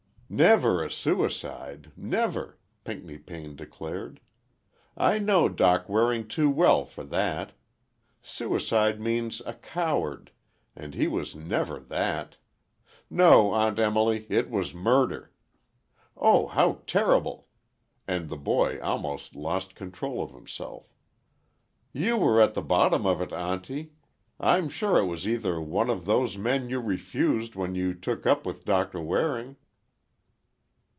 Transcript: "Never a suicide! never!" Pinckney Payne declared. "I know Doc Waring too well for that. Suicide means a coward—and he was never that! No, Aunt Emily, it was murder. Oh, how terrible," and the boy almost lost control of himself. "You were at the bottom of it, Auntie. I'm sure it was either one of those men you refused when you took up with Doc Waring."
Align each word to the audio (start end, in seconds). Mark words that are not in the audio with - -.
"Never 0.33 0.81
a 0.81 0.89
suicide! 0.89 1.91
never!" 1.97 2.57
Pinckney 2.85 3.17
Payne 3.17 3.57
declared. 3.57 4.21
"I 4.95 5.19
know 5.19 5.49
Doc 5.49 5.89
Waring 5.89 6.25
too 6.29 6.49
well 6.49 6.85
for 6.85 7.03
that. 7.03 7.51
Suicide 8.21 9.01
means 9.01 9.41
a 9.45 9.55
coward—and 9.55 10.93
he 10.95 11.09
was 11.09 11.35
never 11.35 11.81
that! 11.81 12.37
No, 13.09 13.51
Aunt 13.51 13.77
Emily, 13.77 14.25
it 14.29 14.49
was 14.49 14.73
murder. 14.73 15.33
Oh, 16.15 16.47
how 16.47 16.79
terrible," 16.87 17.49
and 18.07 18.29
the 18.29 18.37
boy 18.37 18.79
almost 18.79 19.35
lost 19.35 19.75
control 19.75 20.23
of 20.23 20.31
himself. 20.31 20.95
"You 21.91 22.15
were 22.15 22.39
at 22.39 22.53
the 22.53 22.61
bottom 22.61 23.05
of 23.05 23.19
it, 23.19 23.33
Auntie. 23.33 23.91
I'm 24.39 24.69
sure 24.69 24.97
it 24.97 25.07
was 25.07 25.27
either 25.27 25.59
one 25.59 25.89
of 25.89 26.05
those 26.05 26.37
men 26.37 26.69
you 26.69 26.79
refused 26.79 27.55
when 27.55 27.75
you 27.75 27.93
took 27.93 28.25
up 28.25 28.45
with 28.45 28.63
Doc 28.63 28.91
Waring." 28.93 29.57